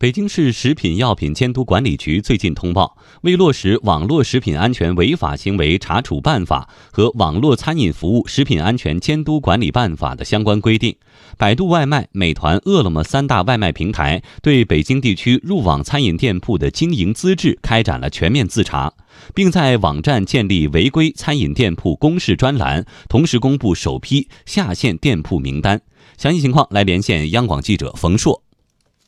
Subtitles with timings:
[0.00, 10.94] 北京市食品药品监督管理局最近通报，为落实《网络食品安全违法行为查处办法》和《网络餐饮服务食品安全监督管理办法》的相关规定，
[11.36, 18.92] 百度外卖、美团、饿了么三大外卖平台对北京地区入网餐饮店铺的经营资质开展了全面自查，
[19.34, 25.80] 并在网站建立违规餐饮店铺公示专栏，同时公布首批下线店铺名单。
[26.16, 28.44] 详细情况来连线央广记者冯硕。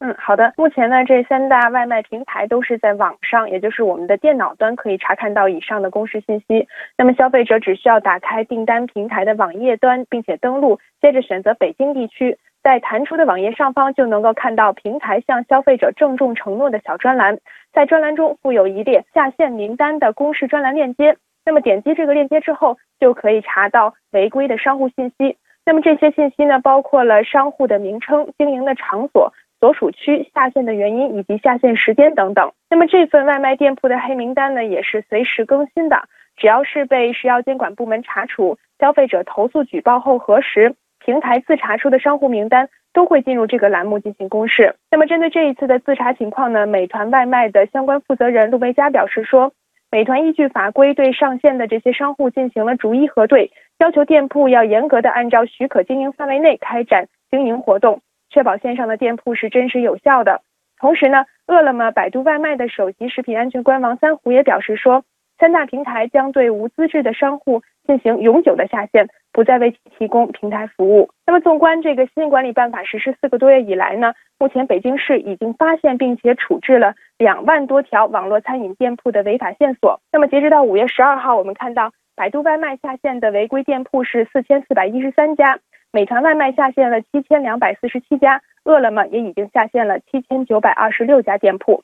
[0.00, 0.52] 嗯，好的。
[0.56, 6.68] 目前呢，这三大外卖平台都是在网上，也就是我们的电脑端可以查看到以上的公示信息。
[6.96, 17.36] 那么消费者只需要打开订单平台的网页端，并且登录，接着选择北京地区，在弹出的网页上方就能够看到平台向消费者郑重承诺的小专栏，
[17.72, 21.16] 在专栏中附有一列下线名单的公示专栏链接。
[21.44, 25.36] 那么点击这个链接之后，就可以查到违规的商户信息。
[25.66, 29.32] 那么这些信息呢，包括了商户的名称、经营的场所。
[29.60, 32.52] 所属区下线的原因以及下线时间等等。
[32.70, 36.02] 那么这份外卖店铺的黑名单呢，也是随时更新的。
[36.36, 44.76] 只要是被食药监管部门查处、消费者投诉举报后核实，平台自查出的商户名单都会进入这个栏目进行公示。
[44.88, 49.52] 那么针对这一次的自查情况呢，美团外卖的相关负责人陆维佳表示说，
[49.90, 58.00] 美团依据法规对上线的这些商户进行了逐一核对，要求店铺要严格的按照许可经营范围内开展经营活动。
[58.38, 60.42] 确保线上的店铺是真实有效的。
[60.78, 65.02] 同时呢，饿了么、百度外卖的首席食品安全官王三虎也表示说，
[65.40, 71.10] 三大平台将对无资质的商户进行永久的下线，不再为其提供平台服务。
[71.26, 80.00] 那么，纵观这个新管理办法实施四个多月以来呢，目前北京市已经发现并且处置了两万多条网络餐饮店铺的违法线索。
[80.12, 85.58] 那么，截止到五月十二号，我们看到百度外卖下线的违规店铺是四千四百一十三家。
[85.90, 91.82] 美团外卖下线了七千两百四十七家，饿了么也已经下线了七千九百二十六家店铺。